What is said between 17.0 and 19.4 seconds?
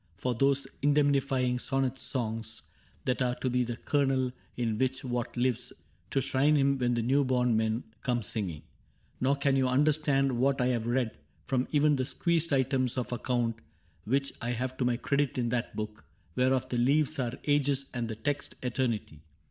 are ages and the text Eternity.